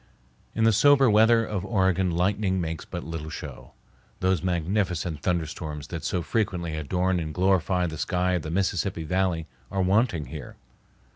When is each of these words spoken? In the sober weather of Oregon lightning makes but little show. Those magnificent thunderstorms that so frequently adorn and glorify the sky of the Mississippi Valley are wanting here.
In 0.55 0.63
the 0.63 0.73
sober 0.73 1.11
weather 1.11 1.45
of 1.45 1.63
Oregon 1.63 2.09
lightning 2.09 2.59
makes 2.59 2.85
but 2.85 3.03
little 3.03 3.29
show. 3.29 3.73
Those 4.19 4.41
magnificent 4.41 5.21
thunderstorms 5.21 5.89
that 5.89 6.03
so 6.03 6.23
frequently 6.23 6.75
adorn 6.75 7.19
and 7.19 7.31
glorify 7.31 7.85
the 7.85 7.99
sky 7.99 8.31
of 8.31 8.41
the 8.41 8.49
Mississippi 8.49 9.03
Valley 9.03 9.45
are 9.69 9.83
wanting 9.83 10.25
here. 10.25 10.55